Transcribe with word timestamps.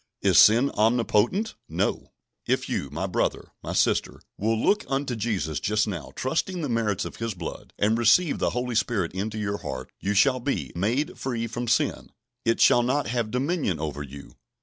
Is 0.23 0.39
sin 0.39 0.71
omnipotent? 0.71 1.53
No! 1.69 2.13
If 2.47 2.67
you, 2.67 2.89
my 2.89 3.05
brother, 3.05 3.51
my 3.61 3.73
sister, 3.73 4.19
will 4.35 4.59
look 4.59 4.83
unto 4.87 5.15
Jesus 5.15 5.59
just 5.59 5.87
now, 5.87 6.11
trusting 6.15 6.61
the 6.61 6.69
merits 6.69 7.05
of 7.05 7.17
His 7.17 7.35
blood, 7.35 7.71
and 7.77 7.95
receive 7.95 8.39
the 8.39 8.49
Holy 8.49 8.73
Spirit 8.73 9.11
into 9.13 9.37
your 9.37 9.59
heart, 9.59 9.91
you 9.99 10.15
shall 10.15 10.39
be 10.39 10.71
"made 10.73 11.19
free 11.19 11.45
from 11.45 11.67
sin"; 11.67 12.09
it 12.45 12.59
"shall 12.59 12.81
not 12.81 13.09
have 13.09 13.29
dominion 13.29 13.79
over 13.79 14.01
you." 14.01 14.33